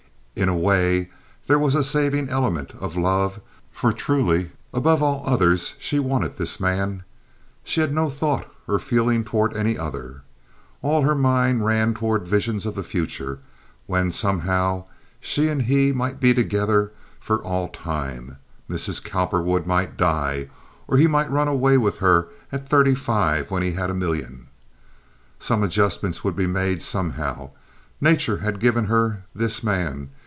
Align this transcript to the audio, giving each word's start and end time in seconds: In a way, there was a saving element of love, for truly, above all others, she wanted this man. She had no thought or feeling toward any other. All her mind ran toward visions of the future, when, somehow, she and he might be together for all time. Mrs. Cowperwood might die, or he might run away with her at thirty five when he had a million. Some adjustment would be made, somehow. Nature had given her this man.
In 0.33 0.49
a 0.49 0.55
way, 0.57 1.11
there 1.45 1.59
was 1.59 1.75
a 1.75 1.83
saving 1.83 2.27
element 2.29 2.73
of 2.79 2.97
love, 2.97 3.41
for 3.71 3.93
truly, 3.93 4.49
above 4.73 5.03
all 5.03 5.21
others, 5.23 5.75
she 5.77 5.99
wanted 5.99 6.37
this 6.37 6.59
man. 6.59 7.03
She 7.63 7.79
had 7.81 7.93
no 7.93 8.09
thought 8.09 8.51
or 8.67 8.79
feeling 8.79 9.23
toward 9.23 9.55
any 9.55 9.77
other. 9.77 10.23
All 10.81 11.03
her 11.03 11.13
mind 11.13 11.63
ran 11.63 11.93
toward 11.93 12.27
visions 12.27 12.65
of 12.65 12.73
the 12.73 12.81
future, 12.81 13.37
when, 13.85 14.09
somehow, 14.11 14.85
she 15.19 15.47
and 15.47 15.61
he 15.63 15.91
might 15.91 16.19
be 16.19 16.33
together 16.33 16.91
for 17.19 17.37
all 17.43 17.67
time. 17.67 18.37
Mrs. 18.67 19.03
Cowperwood 19.03 19.67
might 19.67 19.95
die, 19.95 20.49
or 20.87 20.97
he 20.97 21.05
might 21.05 21.29
run 21.29 21.49
away 21.49 21.77
with 21.77 21.97
her 21.97 22.29
at 22.51 22.67
thirty 22.67 22.95
five 22.95 23.51
when 23.51 23.61
he 23.61 23.73
had 23.73 23.91
a 23.91 23.93
million. 23.93 24.47
Some 25.37 25.61
adjustment 25.61 26.23
would 26.23 26.37
be 26.37 26.47
made, 26.47 26.81
somehow. 26.81 27.51
Nature 27.99 28.37
had 28.37 28.59
given 28.59 28.85
her 28.85 29.21
this 29.35 29.61
man. 29.63 30.09